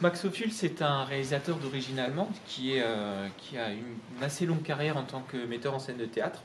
[0.00, 5.02] Max Ophüls c'est un réalisateur d'origine allemande euh, qui a une, assez longue carrière en
[5.02, 6.42] tant que metteur en scène de théâtre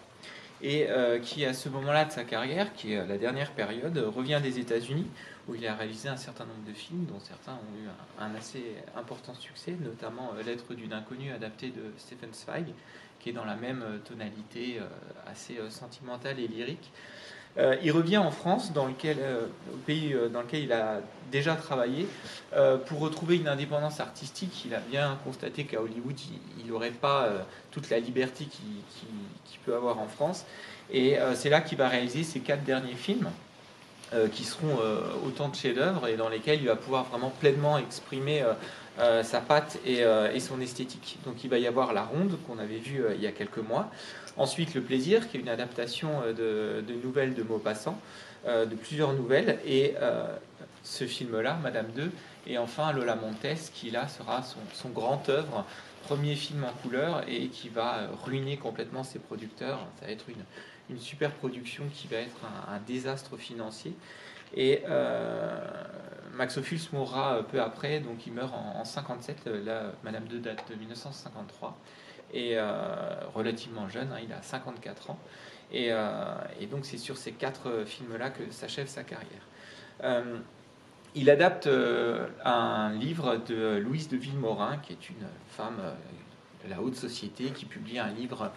[0.61, 4.39] et euh, qui à ce moment-là de sa carrière, qui est la dernière période, revient
[4.43, 5.07] des États-Unis
[5.47, 7.87] où il a réalisé un certain nombre de films dont certains ont eu
[8.19, 12.73] un, assez important succès, notamment euh, L'être d'une inconnue adapté de Stephen Zweig
[13.19, 14.79] qui est dans la même tonalité
[15.27, 16.91] assez sentimentale et lyrique.
[17.57, 21.01] Euh, il revient en France, dans lequel, euh, au pays euh, dans lequel il a
[21.31, 22.07] déjà travaillé,
[22.87, 24.65] pour retrouver une indépendance artistique.
[24.65, 26.19] Il a bien constaté qu'à Hollywood,
[26.59, 27.29] il n'aurait pas
[27.71, 30.45] toute la liberté qu'il peut avoir en France.
[30.91, 33.29] Et c'est là qu'il va réaliser ses quatre derniers films.
[34.33, 34.77] qui seront
[35.25, 38.43] autant de chefs-d'œuvre et dans lesquels il va pouvoir vraiment pleinement exprimer
[38.97, 41.17] sa patte et, et, son esthétique.
[41.25, 43.89] Donc il va y avoir La Ronde qu'on avait vu il y a quelques mois,
[44.37, 47.99] Ensuite, Le Plaisir, qui est une adaptation euh, de, nouvelles de Maupassant,
[48.47, 50.25] euh, de plusieurs nouvelles, et euh,
[50.83, 52.11] ce film-là, Madame 2,
[52.47, 54.41] et enfin Lola Montes, qui là sera
[54.73, 55.65] son, grand œuvre,
[56.03, 59.79] premier film en couleur, et qui va ruiner complètement ses producteurs.
[59.99, 62.35] Ça va être une, super production qui va être
[62.67, 63.93] un, désastre financier.
[64.57, 64.81] Et
[66.33, 66.57] Max
[66.91, 71.77] mourra peu après, donc il meurt en, en 57, là, Madame 2 date de 1953
[72.33, 72.63] et euh,
[73.33, 75.19] relativement jeune, hein, il a 54 ans.
[75.73, 79.41] Euh, et, donc c'est sur ces quatre films-là que s'achève sa carrière.
[80.03, 80.37] Euh,
[81.13, 81.69] il adapte
[82.45, 85.81] un livre de Louise de Villemorin, qui est une femme
[86.63, 88.49] de la haute société, qui publie un livre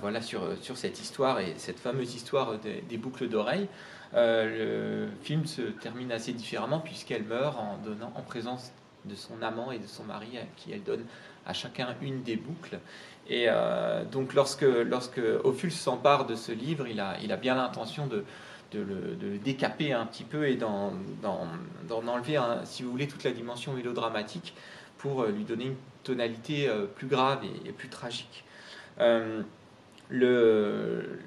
[0.00, 3.68] voilà, sur, sur cette histoire et cette fameuse histoire des, boucles d'oreilles.
[4.14, 8.72] Le film se termine assez différemment puisqu'elle meurt en, donnant, en présence
[9.04, 11.04] de son amant et de son mari à qui elle donne
[11.46, 12.78] à chacun une des boucles.
[13.28, 18.24] Et euh, donc lorsque, lorsque Ophuls s'empare de ce livre, il a, bien l'intention de,
[18.72, 20.92] de, le, décaper un petit peu et d'en,
[21.90, 24.54] enlever, si vous voulez, toute la dimension mélodramatique
[24.98, 28.44] pour euh, lui donner une tonalité euh, plus grave et, plus tragique.
[30.10, 31.18] le,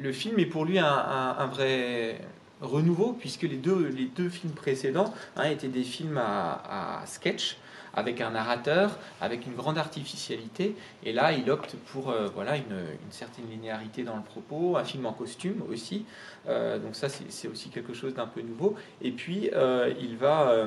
[0.00, 2.20] le film est pour lui un, vrai
[2.60, 7.58] renouveau, puisque les deux, les deux films précédents hein, étaient des films à, à sketch
[7.96, 10.76] avec un narrateur, avec une grande artificialité.
[11.04, 12.64] Et là, il opte pour euh, voilà, une,
[13.10, 16.04] certaine linéarité dans le propos, un film en costume aussi.
[16.48, 18.76] Euh, donc ça, c'est aussi quelque chose d'un peu nouveau.
[19.00, 20.66] Et puis, euh, il va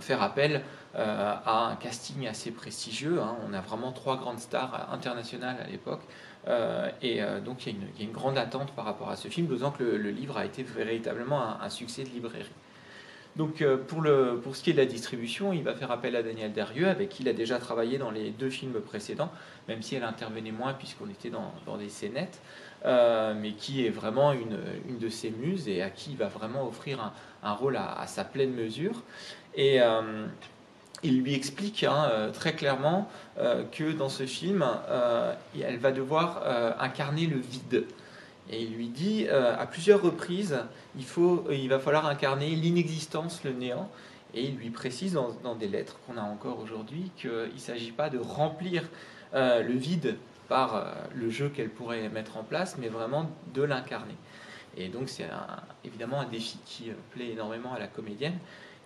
[0.00, 0.62] faire appel
[0.94, 3.20] à un casting assez prestigieux.
[3.22, 3.36] Hein.
[3.48, 6.02] On a vraiment trois grandes stars internationales à l'époque.
[7.02, 9.84] Et donc il y, a une, grande attente par rapport à ce film, d'autant que
[9.84, 12.46] le, livre a été véritablement un succès de librairie.
[13.38, 16.52] Donc euh, pour, ce qui est de la distribution, il va faire appel à Daniel
[16.52, 19.30] Derieux, avec qui il a déjà travaillé dans les deux films précédents,
[19.68, 22.40] même si elle intervenait moins puisqu'on était dans, des scénettes,
[22.84, 24.58] euh, mais qui est vraiment une,
[24.98, 27.12] de ses muses et à qui il va vraiment offrir
[27.44, 29.04] un, rôle à, sa pleine mesure.
[29.54, 30.26] Et euh,
[31.02, 33.08] il lui explique hein, très clairement
[33.72, 34.66] que dans ce film,
[35.60, 36.42] elle va devoir
[36.80, 37.84] incarner le vide.
[38.50, 40.58] Et il lui dit euh, à plusieurs reprises,
[40.96, 43.90] il, faut, il va falloir incarner l'inexistence, le néant.
[44.34, 48.10] Et il lui précise dans, des lettres qu'on a encore aujourd'hui qu'il ne s'agit pas
[48.10, 48.84] de remplir
[49.34, 50.16] euh, le vide
[50.48, 54.14] par euh, le jeu qu'elle pourrait mettre en place, mais vraiment de l'incarner.
[54.76, 55.26] Et donc c'est
[55.84, 58.38] évidemment un défi qui plaît énormément à la comédienne,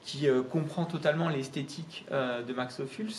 [0.04, 3.12] qui comprend totalement l'esthétique de Max Ophuls,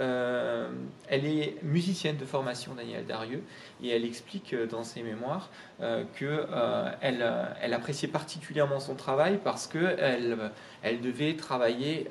[0.00, 0.70] euh,
[1.08, 3.42] elle est musicienne de formation, Danielle Darieux,
[3.82, 5.50] et elle explique euh, dans ses mémoires
[5.80, 7.24] euh, qu'elle
[7.60, 10.50] elle appréciait particulièrement son travail parce qu'elle
[10.82, 12.08] elle devait travailler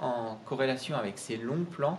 [0.00, 1.98] en corrélation avec ses longs plans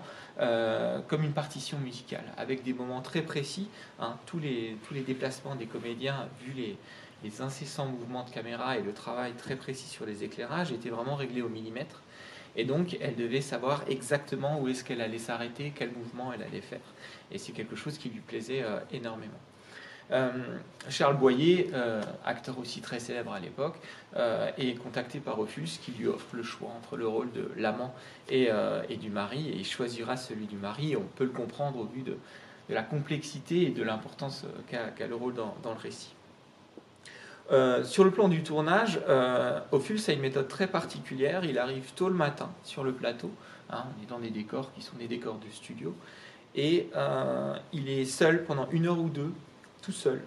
[1.07, 3.67] comme une partition musicale, avec des moments très précis.
[3.99, 6.77] Hein, tous les déplacements des comédiens, vu les,
[7.23, 11.15] les incessants mouvements de caméra et le travail très précis sur les éclairages, étaient vraiment
[11.15, 12.01] réglés au millimètre.
[12.55, 16.61] Et donc, elle devait savoir exactement où est-ce qu'elle allait s'arrêter, quel mouvement elle allait
[16.61, 16.79] faire.
[17.31, 19.39] Et c'est quelque chose qui lui plaisait euh, énormément.
[20.11, 20.31] Euh,
[20.89, 23.75] Charles Boyer, euh, acteur aussi très célèbre à l'époque,
[24.57, 27.93] est contacté par Ophuls qui lui offre le choix entre le rôle de l'amant
[28.27, 28.49] et,
[28.99, 32.17] du mari, et il choisira celui du mari, on peut le comprendre au vu de,
[32.69, 36.13] la complexité et de l'importance qu'a le rôle dans le récit.
[37.51, 41.45] Euh, sur le plan du tournage, euh, Ophuls a une méthode très particulière.
[41.45, 43.31] Il arrive tôt le matin sur le plateau.
[43.71, 45.95] Hein, on est dans des décors qui sont des décors de studio.
[46.55, 49.31] Et euh, il est seul pendant une heure ou deux,
[49.81, 50.21] tout seul,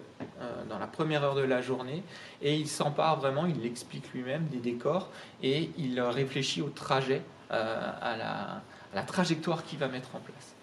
[0.69, 2.03] dans la première heure de la journée.
[2.41, 5.09] Et il s'empare vraiment, il l'explique lui-même, des décors.
[5.41, 8.61] Et il réfléchit au trajet, à
[8.93, 10.55] la trajectoire qu'il va mettre en place.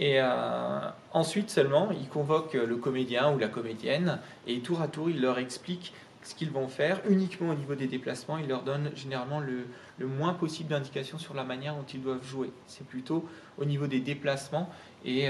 [0.00, 0.80] Et euh,
[1.12, 5.38] ensuite seulement, il convoque le comédien ou la comédienne et tour à tour, il leur
[5.38, 5.92] explique
[6.22, 8.38] ce qu'ils vont faire uniquement au niveau des déplacements.
[8.38, 9.66] Il leur donne généralement le,
[10.06, 12.50] moins possible d'indications sur la manière dont ils doivent jouer.
[12.66, 14.70] C'est plutôt au niveau des déplacements
[15.04, 15.28] et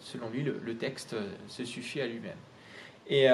[0.00, 1.14] selon lui, le, texte
[1.48, 2.36] se suffit à lui-même.
[3.08, 3.28] Et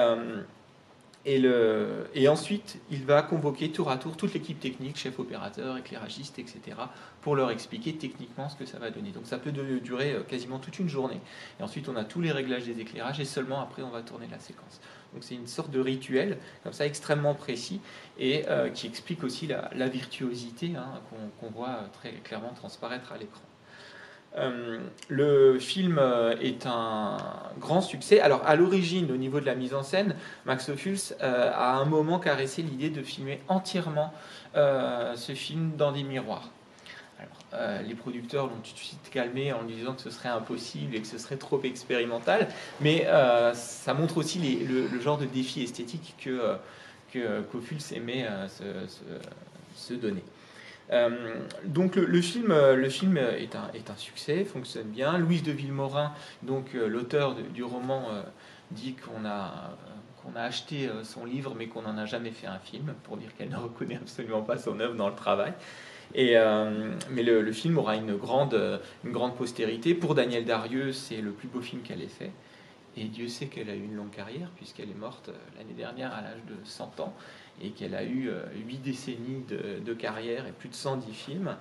[1.23, 5.77] et, le, et, ensuite, il va convoquer tour à tour toute l'équipe technique, chef opérateur,
[5.77, 6.59] éclairagiste, etc.,
[7.21, 9.11] pour leur expliquer techniquement ce que ça va donner.
[9.11, 11.21] Donc ça peut durer euh, quasiment toute une journée.
[11.59, 14.27] Et ensuite, on a tous les réglages des éclairages et seulement après, on va tourner
[14.31, 14.81] la séquence.
[15.13, 17.81] Donc c'est une sorte de rituel, comme ça, extrêmement précis
[18.17, 21.01] et euh, qui explique aussi la, virtuosité hein,
[21.39, 23.41] qu'on voit très clairement transparaître à l'écran.
[24.37, 24.79] Euh,
[25.09, 27.17] le film euh, est un
[27.59, 28.21] grand succès.
[28.21, 31.85] Alors, à l'origine, au niveau de la mise en scène, Max Ophuls euh, a un
[31.85, 34.13] moment caressé l'idée de filmer entièrement
[34.53, 36.49] ce film dans des miroirs.
[37.87, 41.07] les producteurs l'ont tout de suite calmé en disant que ce serait impossible et que
[41.07, 42.49] ce serait trop expérimental,
[42.81, 43.07] mais
[43.53, 46.57] ça montre aussi le, genre de défi esthétique que,
[47.13, 47.45] que
[47.95, 48.27] aimait
[49.73, 50.23] se donner.
[50.91, 55.17] Euh, donc le, film, euh, le film est un, est un succès, fonctionne bien.
[55.17, 58.09] Louise de Villemorin, donc euh, l'auteur du roman,
[58.71, 59.77] dit qu'on a
[60.23, 63.29] qu'on a acheté son livre mais qu'on n'en a jamais fait un film, pour dire
[63.35, 65.53] qu'elle ne reconnaît absolument pas son œuvre dans le travail.
[66.13, 66.35] Et,
[67.09, 69.95] mais le, film aura une grande, une grande postérité.
[69.95, 72.29] Pour Daniel Darieux, c'est le plus beau film qu'elle ait fait.
[72.97, 76.21] Et Dieu sait qu'elle a eu une longue carrière, puisqu'elle est morte l'année dernière à
[76.21, 77.15] l'âge de 100 ans
[77.63, 81.55] et qu'elle a eu euh, huit décennies de, carrière et plus de 110 films.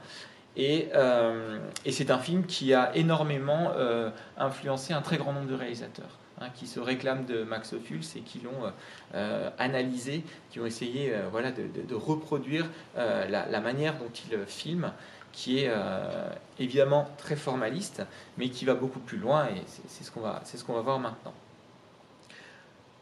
[0.57, 5.49] Et, euh, et c'est un film qui a énormément euh, influencé un très grand nombre
[5.49, 6.19] de réalisateurs.
[6.43, 8.73] Hein, qui se réclament de Max Ophuls et qui l'ont
[9.59, 12.65] analysé, qui ont essayé voilà, de, reproduire
[12.97, 14.91] la, manière dont il filme,
[15.33, 15.71] qui est
[16.59, 18.07] évidemment très formaliste,
[18.39, 20.99] mais qui va beaucoup plus loin, et c'est ce qu'on va, ce qu'on va voir
[20.99, 21.35] maintenant.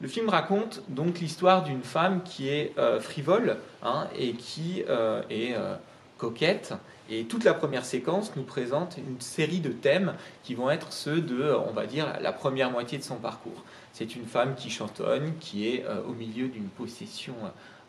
[0.01, 5.23] Le film raconte donc l'histoire d'une femme qui est euh, frivole hein, et qui euh,
[5.29, 5.75] est euh,
[6.19, 6.75] coquette.
[7.11, 10.15] Et toute la première séquence nous présente une série de thèmes
[10.45, 13.65] qui vont être ceux de, on va dire, la première moitié de son parcours.
[13.93, 17.35] C'est une femme qui chantonne, qui est au milieu d'une possession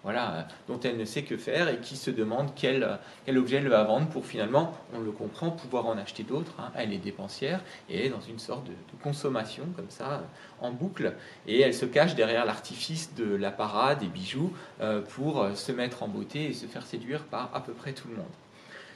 [0.04, 3.84] voilà, dont elle ne sait que faire et qui se demande quel, objet elle va
[3.84, 6.54] vendre pour finalement, on le comprend, pouvoir en acheter d'autres.
[6.60, 6.72] Hein.
[6.76, 10.24] Elle est dépensière et est dans une sorte de, consommation comme ça,
[10.62, 11.14] en boucle.
[11.48, 16.04] Et elle se cache derrière l'artifice de la parade, des bijoux, euh, pour se mettre
[16.04, 18.26] en beauté et se faire séduire par à peu près tout le monde.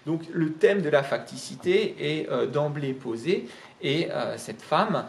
[0.05, 3.47] Donc le thème de la facticité est euh, d'emblée posé
[3.81, 5.05] et euh, cette femme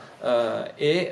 [0.79, 1.11] est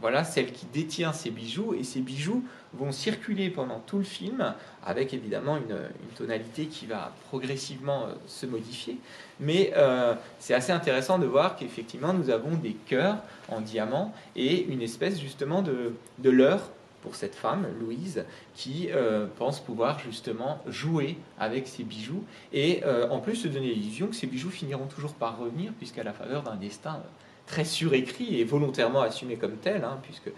[0.00, 2.42] voilà celle qui détient ses bijoux et ces bijoux
[2.74, 4.54] vont circuler pendant tout le film,
[4.84, 5.76] avec évidemment une,
[6.16, 8.98] tonalité qui va progressivement euh, se modifier.
[9.38, 13.18] Mais euh, c'est assez intéressant de voir qu'effectivement nous avons des cœurs
[13.48, 16.70] en diamant et une espèce justement de, de leurre
[17.08, 22.22] pour cette femme, Louise, qui euh, pense pouvoir justement jouer avec ses bijoux
[22.52, 26.12] et en plus se donner l'illusion que ces bijoux finiront toujours par revenir puisqu'à la
[26.12, 27.00] faveur d'un destin
[27.46, 30.30] très surécrit et volontairement assumé comme tel, hein, puisque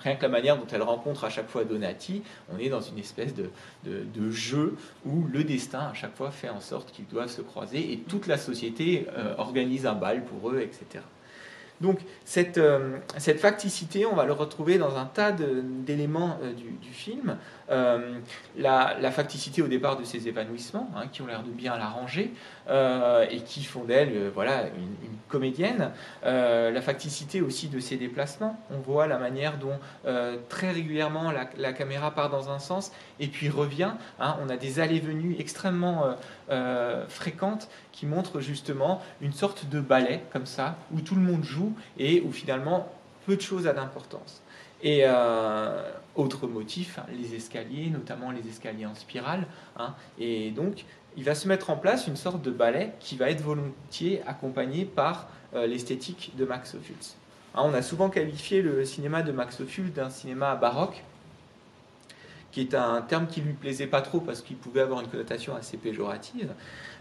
[0.00, 2.98] rien que la manière dont elle rencontre à chaque fois Donati, on est dans une
[2.98, 3.50] espèce de,
[4.30, 4.76] jeu
[5.06, 8.26] où le destin à chaque fois fait en sorte qu'ils doivent se croiser et toute
[8.26, 11.04] la société euh, organise un bal pour eux, etc.
[11.80, 16.70] Donc cette, euh, cette, facticité, on va le retrouver dans un tas d'éléments euh, du,
[16.70, 17.36] du, film.
[17.70, 18.18] Euh,
[18.56, 22.32] la, facticité au départ de ces évanouissements, hein, qui ont l'air de bien l'arranger
[22.68, 25.90] et qui font d'elle voilà, une, comédienne.
[26.22, 28.58] la facticité aussi de ses déplacements.
[28.70, 29.78] On voit la manière dont
[30.48, 33.92] très régulièrement la, caméra part dans un sens et puis revient.
[34.20, 34.36] Hein.
[34.42, 36.16] On a des allées-venues extrêmement
[37.08, 41.74] fréquentes qui montrent justement une sorte de ballet comme ça, où tout le monde joue
[41.98, 42.88] et où finalement
[43.26, 44.40] peu de choses a d'importance.
[44.82, 49.46] Et euh, autre motif, hein, les escaliers, notamment les escaliers en spirale.
[49.76, 49.94] Hein.
[50.18, 50.84] et donc,
[51.16, 54.84] il va se mettre en place une sorte de ballet qui va être volontiers accompagné
[54.84, 56.94] par euh, l'esthétique de Max Ophuls.
[57.54, 61.02] Hein, on a souvent qualifié le cinéma de Max Ophuls d'un cinéma baroque,
[62.50, 65.54] qui est un terme qui lui plaisait pas trop parce qu'il pouvait avoir une connotation
[65.54, 66.52] assez péjorative.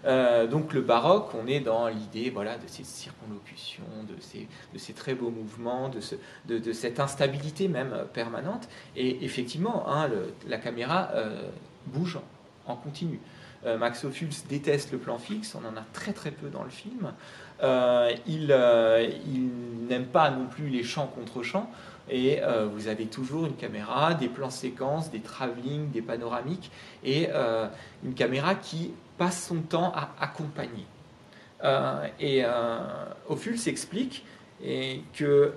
[0.05, 5.15] Euh, donc le baroque, on est dans l'idée voilà, de ces circonlocutions, de ces, très
[5.15, 6.15] beaux mouvements, de, ce,
[6.47, 8.67] de, cette instabilité même permanente.
[8.95, 10.09] Et effectivement, hein,
[10.47, 11.49] la caméra euh,
[11.87, 12.19] bouge
[12.65, 13.19] en continu.
[13.65, 16.69] Euh, Max Ophuls déteste le plan fixe, on en a très très peu dans le
[16.69, 17.13] film.
[18.27, 18.55] il,
[19.25, 21.71] il n'aime pas non plus les champs contre champs.
[22.09, 22.39] Et
[22.73, 26.71] vous avez toujours une caméra, des plans séquences, des travelling, des panoramiques,
[27.03, 27.29] et
[28.03, 30.85] une caméra qui passe son temps à accompagner.
[31.63, 32.79] Euh, et euh,
[33.27, 34.23] Ophuls s'explique
[34.63, 35.53] et que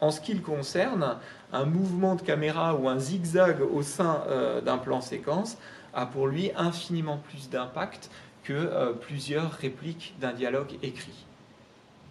[0.00, 1.16] en ce qui le concerne,
[1.52, 5.58] un mouvement de caméra ou un zigzag au sein euh, d'un plan séquence
[5.92, 8.10] a pour lui infiniment plus d'impact
[8.44, 11.26] que euh, plusieurs répliques d'un dialogue écrit.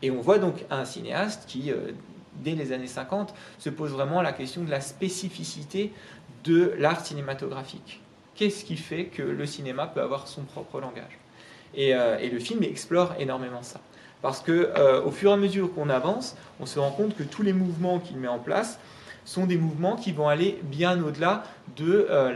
[0.02, 1.92] Et on voit donc un cinéaste qui, euh,
[2.44, 5.92] dès les années 50, se pose vraiment la question de la spécificité
[6.44, 8.02] de l'art cinématographique.
[8.36, 11.18] Qu'est-ce qui fait que le cinéma peut avoir son propre langage?
[11.76, 13.82] Et, et, le film explore énormément ça.
[14.22, 14.72] Parce que
[15.04, 18.00] au fur et à mesure qu'on avance, on se rend compte que tous les mouvements
[18.00, 18.80] qu'il met en place
[19.28, 21.44] sont des mouvements qui vont aller bien au-delà
[21.76, 22.34] de euh,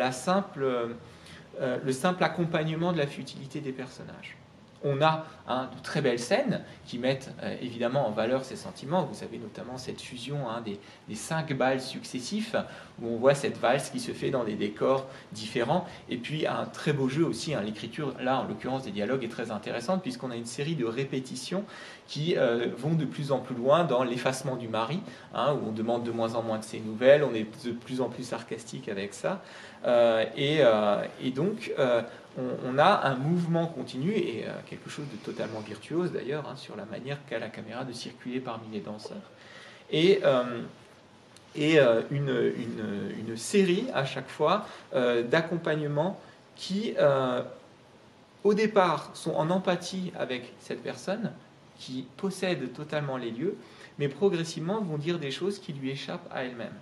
[1.59, 4.37] euh, le simple accompagnement de la futilité des personnages
[4.83, 9.03] on a hein, de très belles scènes qui mettent euh, évidemment en valeur ces sentiments.
[9.11, 10.79] Vous avez notamment cette fusion hein, des,
[11.15, 12.55] cinq balles successifs,
[13.01, 15.85] où on voit cette valse qui se fait dans des décors différents.
[16.09, 17.53] Et puis un très beau jeu aussi.
[17.53, 17.61] Hein.
[17.61, 21.63] L'écriture, là en l'occurrence des dialogues, est très intéressante, puisqu'on a une série de répétitions
[22.07, 24.99] qui euh, vont de plus en plus loin dans l'effacement du mari,
[25.33, 28.09] où on demande de moins en moins de ses nouvelles, on est de plus en
[28.09, 29.41] plus sarcastique avec ça.
[29.85, 30.25] Euh,
[31.21, 31.71] et, donc,
[32.37, 36.75] on, a un mouvement continu et euh, quelque chose de totalement virtuose d'ailleurs hein, sur
[36.75, 39.29] la manière qu'a la caméra de circuler parmi les danseurs.
[39.91, 40.61] Et, euh,
[41.59, 46.19] euh, une, série à chaque fois d'accompagnements
[46.55, 46.93] qui,
[48.43, 51.31] au départ, sont en empathie avec cette personne,
[51.77, 53.57] qui possède totalement les lieux,
[53.99, 56.75] mais progressivement vont dire des choses qui lui échappent à elle-même.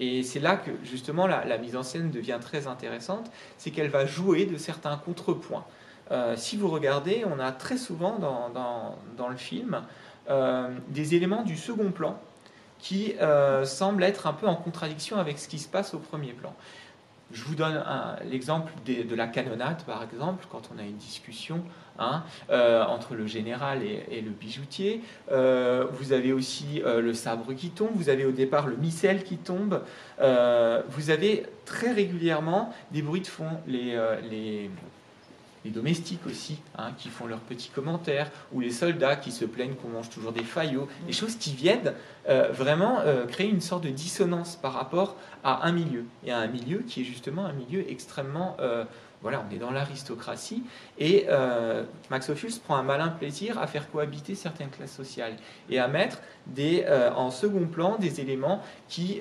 [0.00, 4.06] Et c'est là que justement la, mise en scène devient très intéressante, c'est qu'elle va
[4.06, 5.66] jouer de certains contrepoints.
[6.10, 9.82] Euh, si vous regardez, on a très souvent dans, le film
[10.30, 12.18] euh, des éléments du second plan
[12.78, 16.32] qui euh, semblent être un peu en contradiction avec ce qui se passe au premier
[16.32, 16.54] plan.
[17.32, 17.82] Je vous donne
[18.28, 21.62] l'exemple de, la canonnade, par exemple, quand on a une discussion
[21.98, 25.02] hein, euh, entre le général et, le bijoutier.
[25.30, 29.22] Euh, vous avez aussi euh, le sabre qui tombe, vous avez au départ le missel
[29.22, 29.82] qui tombe.
[30.18, 33.60] vous avez très régulièrement des bruits de fond.
[35.64, 39.74] Les domestiques aussi, hein, qui font leurs petits commentaires, ou les soldats qui se plaignent
[39.74, 41.94] qu'on mange toujours des faillots, des choses qui viennent
[42.28, 46.38] euh, vraiment euh, créer une sorte de dissonance par rapport à un milieu, et à
[46.38, 48.56] un milieu qui est justement un milieu extrêmement...
[48.60, 48.84] Euh,
[49.22, 50.62] voilà, on est dans l'aristocratie,
[50.98, 51.26] et
[52.08, 55.36] Max Ophuls prend un malin plaisir à faire cohabiter certaines classes sociales,
[55.68, 56.22] et à mettre
[57.14, 59.20] en second plan des éléments qui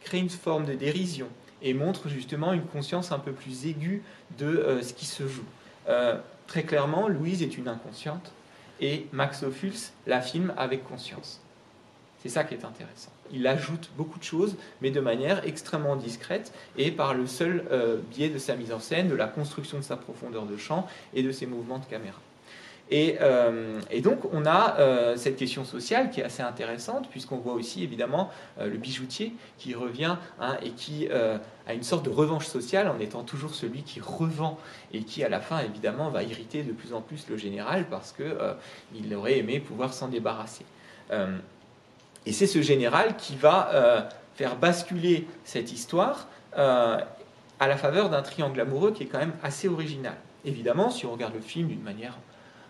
[0.00, 1.28] créent une forme de dérision,
[1.62, 4.02] et montre justement une conscience un peu plus aiguë
[4.38, 5.44] de euh, ce qui se joue.
[5.88, 8.32] Euh, très clairement, Louise est une inconsciente
[8.80, 11.40] et Max Ophuls la filme avec conscience.
[12.22, 13.12] C'est ça qui est intéressant.
[13.32, 17.98] Il ajoute beaucoup de choses, mais de manière extrêmement discrète et par le seul euh,
[18.10, 21.22] biais de sa mise en scène, de la construction de sa profondeur de champ et
[21.22, 22.18] de ses mouvements de caméra.
[22.92, 27.54] Euh, et, donc, on a euh, cette question sociale qui est assez intéressante, puisqu'on voit
[27.54, 32.46] aussi évidemment euh, le bijoutier qui revient hein, et qui a une sorte de revanche
[32.46, 34.58] sociale en étant toujours celui qui revend
[34.92, 38.12] et qui, à la fin, évidemment, va irriter de plus en plus le général parce
[38.12, 40.64] qu'il aurait aimé pouvoir s'en débarrasser.
[42.24, 47.06] et c'est ce général qui va faire basculer cette histoire à
[47.60, 50.16] la faveur d'un triangle amoureux qui est quand même assez original.
[50.44, 52.16] Évidemment, si on regarde le film d'une manière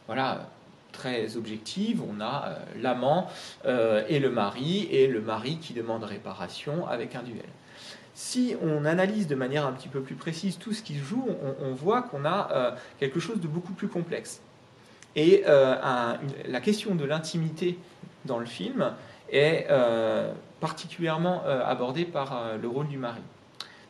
[0.07, 0.49] voilà,
[0.97, 2.03] très objective.
[2.03, 3.29] On a euh, l'amant
[3.67, 7.45] euh, et le mari, et le mari qui demande réparation avec un duel.
[8.15, 11.29] Si on analyse de manière un petit peu plus précise tout ce qui se joue,
[11.61, 14.41] on, voit qu'on a euh, quelque chose de beaucoup plus complexe.
[15.17, 17.79] Et la question de l'intimité
[18.27, 18.93] dans le film
[19.31, 19.67] est
[20.61, 23.23] particulièrement abordée par le rôle du mari.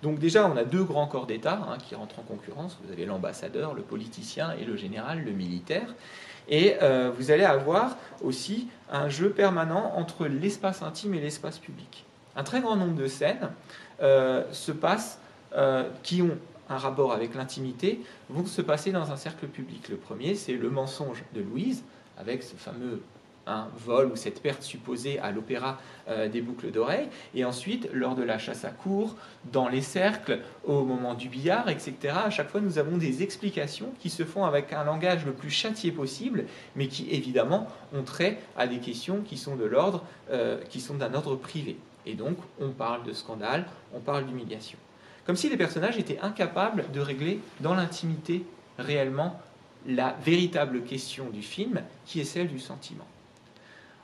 [0.03, 2.79] Donc déjà, on a deux grands corps d'État hein, qui rentrent en concurrence.
[2.85, 5.95] Vous avez l'ambassadeur, le politicien et le général, le militaire.
[6.49, 12.05] Et euh, vous allez avoir aussi un jeu permanent entre l'espace intime et l'espace public.
[12.37, 13.51] Un très grand nombre de scènes
[14.03, 15.19] euh, se passent,
[15.55, 16.39] euh, qui ont
[16.69, 19.89] un rapport avec l'intimité, vont se passer dans un cercle public.
[19.89, 21.83] Le premier, c'est le mensonge de Louise,
[22.19, 23.01] avec ce fameux
[23.47, 28.15] un vol ou cette perte supposée à l'opéra euh, des boucles d'oreilles, et ensuite lors
[28.15, 29.15] de la chasse à cours,
[29.53, 31.95] dans les cercles, au moment du billard, etc.
[32.25, 35.51] À chaque fois, nous avons des explications qui se font avec un langage le plus
[35.51, 40.61] châtié possible, mais qui évidemment ont trait à des questions qui sont de l'ordre, euh,
[40.69, 41.77] qui sont d'un ordre privé.
[42.05, 44.79] Et donc, on parle de scandale, on parle d'humiliation.
[45.25, 48.45] Comme si les personnages étaient incapables de régler dans l'intimité
[48.79, 49.41] réellement
[49.87, 53.07] la véritable question du film, qui est celle du sentiment.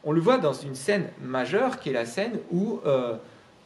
[0.04, 3.16] On le voit dans une scène majeure qui est la scène où euh,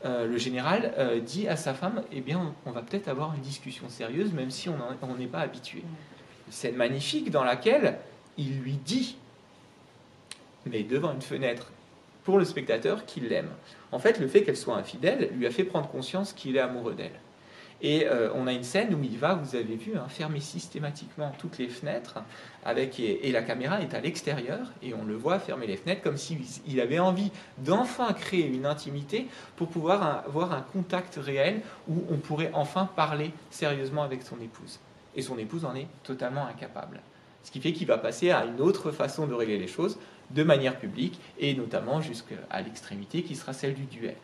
[0.04, 3.40] euh, le général euh, dit à sa femme Eh bien, on, va peut-être avoir une
[3.40, 5.82] discussion sérieuse, même si on n'est pas habitué.
[6.46, 7.98] Une scène magnifique dans laquelle
[8.36, 9.16] il lui dit,
[10.66, 11.72] mais devant une fenêtre
[12.24, 13.50] pour le spectateur qui l'aime.
[13.90, 16.94] En fait, le fait qu'elle soit infidèle lui a fait prendre conscience qu'il est amoureux
[16.94, 17.18] d'elle.
[17.83, 21.33] Et euh, on a une scène où il va, vous avez vu, hein, fermer systématiquement
[21.38, 22.18] toutes les fenêtres,
[22.64, 26.16] avec, et, la caméra est à l'extérieur, et on le voit fermer les fenêtres comme
[26.16, 32.16] s'il avait envie d'enfin créer une intimité pour pouvoir avoir un contact réel où on
[32.16, 34.80] pourrait enfin parler sérieusement avec son épouse.
[35.14, 37.00] Et son épouse en est totalement incapable.
[37.42, 39.99] Ce qui fait qu'il va passer à une autre façon de régler les choses,
[40.30, 44.16] de manière publique, et notamment jusqu'à l'extrémité qui sera celle du duel.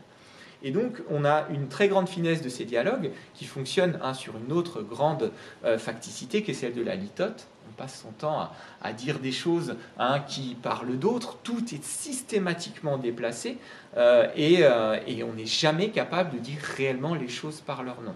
[0.62, 4.34] Et donc, on a une très grande finesse de ces dialogues qui fonctionnent hein, sur
[4.36, 5.32] une autre grande
[5.64, 7.48] euh, facticité qui est celle de la litote.
[7.68, 8.50] On passe son temps
[8.80, 11.38] à, dire des choses hein, qui parlent d'autres.
[11.42, 13.58] Tout est systématiquement déplacé
[13.96, 18.14] euh, euh, et, on n'est jamais capable de dire réellement les choses par leur nom.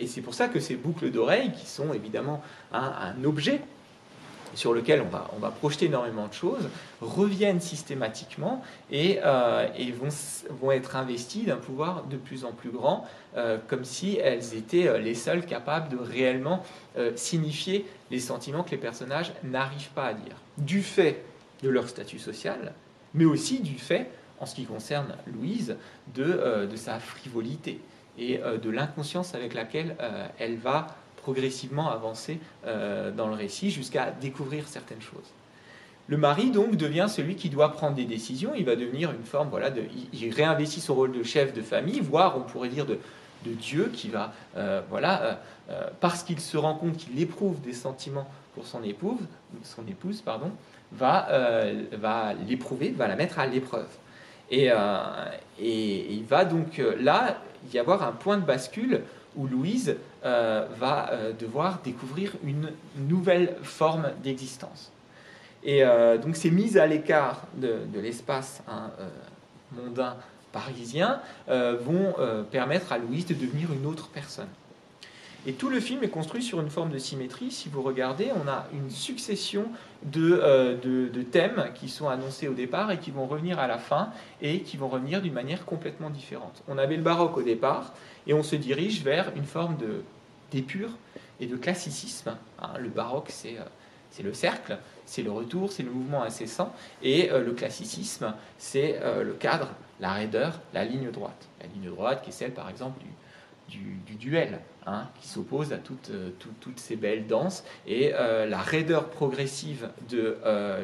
[0.00, 2.42] et c'est pour ça que ces boucles d'oreilles, qui sont évidemment
[2.72, 3.60] un objet
[4.54, 6.68] sur lequel on va, on va projeter énormément de choses,
[7.00, 10.08] reviennent systématiquement et, euh, et vont,
[10.50, 14.88] vont, être investies d'un pouvoir de plus en plus grand, euh, comme si elles étaient
[14.88, 16.62] euh, les seules capables de réellement
[17.14, 21.22] signifier les sentiments que les personnages n'arrivent pas à dire, du fait
[21.62, 22.72] de leur statut social,
[23.14, 25.76] mais aussi du fait, en ce qui concerne Louise,
[26.14, 27.80] de, de sa frivolité
[28.18, 29.96] et de l'inconscience avec laquelle
[30.40, 30.88] elle va
[31.28, 35.30] progressivement avancer euh, dans le récit jusqu'à découvrir certaines choses.
[36.06, 38.52] Le mari donc devient celui qui doit prendre des décisions.
[38.56, 39.68] Il va devenir une forme, voilà,
[40.14, 42.98] il réinvestit son rôle de chef de famille, voire on pourrait dire de,
[43.44, 47.74] de Dieu qui va, euh, voilà, euh, parce qu'il se rend compte qu'il éprouve des
[47.74, 49.20] sentiments pour son épouse,
[49.64, 50.50] son épouse, pardon,
[50.92, 51.28] va,
[51.92, 53.90] va l'éprouver, va la mettre à l'épreuve.
[54.50, 54.70] Et,
[55.60, 57.36] et, il va donc là
[57.70, 59.02] y avoir un point de bascule
[59.38, 64.90] où Louise euh, va euh, devoir découvrir une nouvelle forme d'existence.
[65.64, 68.90] Et euh, donc ces mises à l'écart de, l'espace hein,
[69.72, 70.16] mondain
[70.52, 72.14] parisien vont
[72.50, 74.48] permettre à Louise de devenir une autre personne.
[75.48, 77.50] Et tout le film est construit sur une forme de symétrie.
[77.50, 79.64] Si vous regardez, on a une succession
[80.02, 84.10] de, de, thèmes qui sont annoncés au départ et qui vont revenir à la fin
[84.42, 86.62] et qui vont revenir d'une manière complètement différente.
[86.68, 87.94] On avait le baroque au départ
[88.26, 89.78] et on se dirige vers une forme
[90.50, 90.90] d'épure
[91.40, 92.36] et de classicisme.
[92.60, 93.64] Hein, le baroque, c'est euh,
[94.10, 99.00] c'est le cercle, c'est le retour, c'est le mouvement incessant, et euh, le classicisme, c'est
[99.02, 99.68] euh, le cadre,
[100.00, 101.48] la raideur, la ligne droite.
[101.60, 103.00] La ligne droite qui est celle, par exemple,
[103.68, 106.10] du, duel, hein, qui s'oppose à toutes,
[106.60, 110.36] toutes ces belles danses, et la raideur progressive de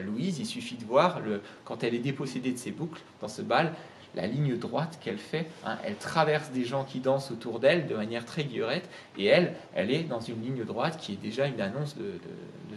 [0.05, 1.21] Louise, il suffit de voir,
[1.65, 3.73] quand elle est dépossédée de ses boucles dans ce bal,
[4.15, 5.47] la ligne droite qu'elle fait.
[5.65, 5.77] Hein.
[5.85, 8.89] elle traverse des gens qui dansent autour d'elle de manière très guillerette,
[9.19, 12.13] et elle, elle est dans une ligne droite qui est déjà une annonce de,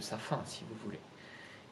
[0.00, 1.00] sa fin, si vous voulez.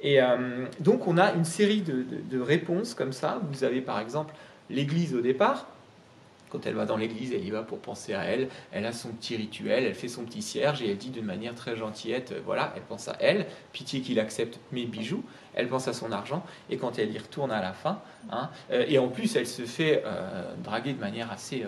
[0.00, 3.40] Et euh, donc on a une série de, réponses comme ça.
[3.50, 4.34] Vous avez par exemple
[4.68, 5.68] l'Église au départ,
[6.50, 8.48] quand elle va dans l'église, elle y va pour penser à elle.
[8.72, 11.54] Elle a son petit rituel, elle fait son petit cierge et elle dit d'une manière
[11.54, 15.88] très gentillette, euh, voilà, elle pense à elle, pitié qu'il accepte mes bijoux, elle pense
[15.88, 19.08] à son argent et quand elle y retourne à la fin, hein, euh, et en
[19.08, 21.64] plus elle se fait euh, draguer de manière assez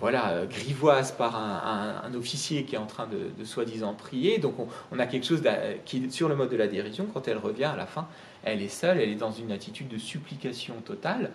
[0.00, 4.38] voilà, grivoise par un, officier qui est en train de, soi-disant prier.
[4.38, 4.54] Donc
[4.90, 5.42] on, a quelque chose
[5.84, 7.06] qui est sur le mode de la dérision.
[7.12, 8.08] Quand elle revient à la fin,
[8.42, 11.30] elle est seule, elle est dans une attitude de supplication totale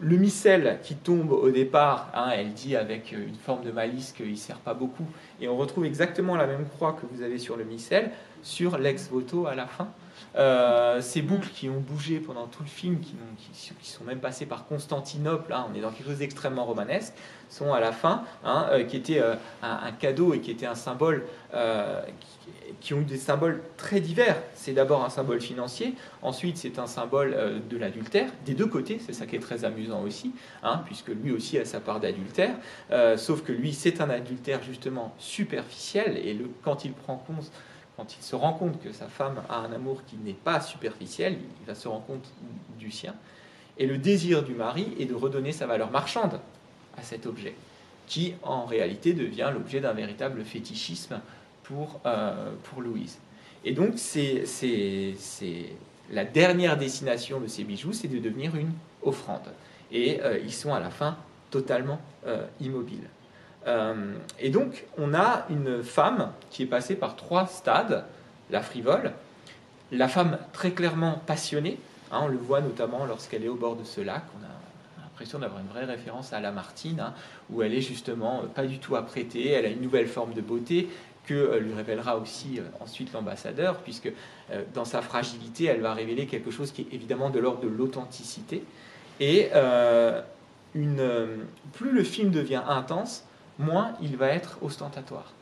[0.00, 4.30] le missel qui tombe au départ, hein, elle dit avec une forme de malice qu'il
[4.30, 5.06] ne sert pas beaucoup,
[5.40, 8.10] et on retrouve exactement la même croix que vous avez sur le missel,
[8.42, 9.88] sur l'ex voto à la fin.
[10.36, 13.14] Euh, ces boucles qui ont bougé pendant tout le film, qui,
[13.82, 17.14] sont même passées par Constantinople, hein, on est dans quelque chose d'extrêmement romanesque,
[17.48, 20.74] sont à la fin, hein, euh, qui était euh, un, cadeau et qui était un
[20.74, 21.24] symbole,
[22.80, 24.36] qui, ont eu des symboles très divers.
[24.54, 29.14] C'est d'abord un symbole financier, ensuite c'est un symbole de l'adultère, des deux côtés, c'est
[29.14, 32.54] ça qui est très amusant aussi, hein, puisque lui aussi a sa part d'adultère,
[33.16, 37.50] sauf que lui c'est un adultère justement superficiel, et quand il prend compte
[37.98, 41.36] quand il se rend compte que sa femme a un amour qui n'est pas superficiel,
[41.60, 42.32] il va se rendre compte
[42.78, 43.12] du sien.
[43.76, 46.38] Et le désir du mari est de redonner sa valeur marchande
[46.96, 47.56] à cet objet,
[48.06, 51.20] qui en réalité devient l'objet d'un véritable fétichisme
[51.64, 53.18] pour, euh, Louise.
[53.64, 54.44] Et donc, c'est
[56.12, 59.52] la dernière destination de ces bijoux, c'est de devenir une offrande.
[59.90, 61.16] Et euh, ils sont à la fin
[61.50, 63.08] totalement euh, immobiles.
[63.66, 68.04] Euh, et donc, on a une femme qui est passée par trois stades.
[68.50, 69.12] La frivole,
[69.92, 71.78] la femme très clairement passionnée,
[72.10, 75.38] hein, on le voit notamment lorsqu'elle est au bord de ce lac, on a l'impression
[75.38, 77.12] d'avoir une vraie référence à Lamartine, hein,
[77.50, 80.88] où elle est justement pas du tout apprêtée, elle a une nouvelle forme de beauté
[81.26, 84.10] que lui révélera aussi ensuite l'ambassadeur, puisque
[84.72, 88.64] dans sa fragilité, elle va révéler quelque chose qui est évidemment de l'ordre de l'authenticité.
[89.20, 89.50] Et
[90.72, 93.24] plus le film devient intense,
[93.58, 95.32] moins il va être ostentatoire.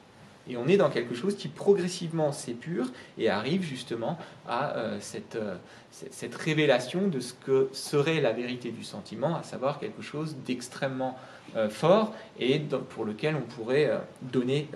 [0.48, 2.87] Et on est dans quelque chose qui progressivement s'épure
[3.18, 4.98] et arrive justement à euh,
[5.35, 5.57] euh,
[5.90, 11.18] cette, révélation de ce que serait la vérité du sentiment, à savoir quelque chose d'extrêmement
[11.57, 13.90] euh, fort et pour lequel on pourrait
[14.22, 14.68] donner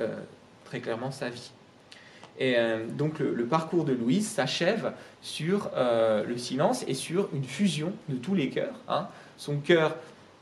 [0.64, 1.52] très clairement sa vie.
[2.38, 2.56] Et
[2.96, 8.34] donc le, parcours de Louise s'achève sur le silence et sur une fusion de tous
[8.34, 8.76] les cœurs.
[8.88, 9.08] Hein.
[9.36, 9.94] Son cœur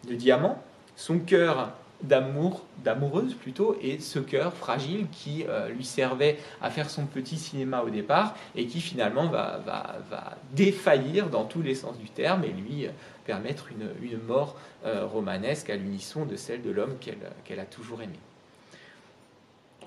[0.06, 0.62] de diamant,
[0.94, 6.90] son cœur d'amour, d'amoureuse plutôt, et ce cœur fragile qui euh, lui servait à faire
[6.90, 11.98] son petit cinéma au départ et qui finalement va, va, défaillir dans tous les sens
[11.98, 12.90] du terme et lui euh,
[13.24, 14.56] permettre une, une mort
[14.86, 16.96] euh, romanesque à l'unisson de celle de l'homme
[17.44, 18.18] qu'elle a toujours aimé.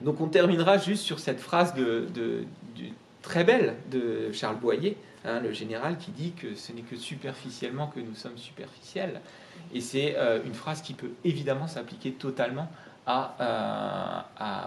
[0.02, 2.08] Donc on terminera juste sur cette phrase de,
[3.22, 7.88] très belle de Charles Boyer, hein, le général, qui dit que ce n'est que superficiellement
[7.88, 9.22] que nous sommes superficiels.
[9.74, 12.70] Et c'est euh, une phrase qui peut évidemment s'appliquer totalement
[13.08, 14.22] euh,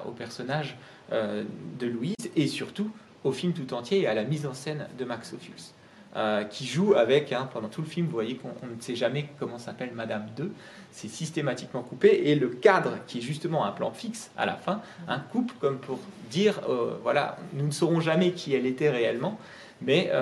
[0.07, 0.77] au personnage
[1.13, 1.45] euh,
[1.79, 2.91] de Louise et surtout
[3.23, 6.49] au film tout entier et à la mise en scène de Max Ophuls.
[6.51, 9.59] qui joue avec, hein, pendant tout le film, vous voyez qu'on ne sait jamais comment
[9.59, 10.53] s'appelle Madame 2,
[10.93, 14.81] c'est systématiquement coupé, et le cadre, qui est justement un plan fixe à la fin,
[15.09, 15.99] un coupe comme pour
[16.31, 16.61] dire,
[17.03, 19.39] voilà, nous ne saurons jamais qui elle était réellement,
[19.81, 20.13] mais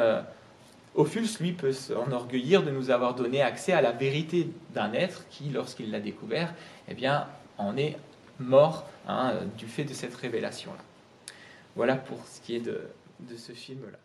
[0.95, 5.45] Ophuls, lui, peut s'enorgueillir de nous avoir donné accès à la vérité d'un être qui,
[5.51, 6.55] lorsqu'il l'a découvert,
[6.89, 7.27] eh bien,
[7.57, 7.97] en est
[8.39, 10.83] mort hein, du fait de cette révélation-là.
[11.77, 13.99] Voilà pour ce qui est de ce film-là.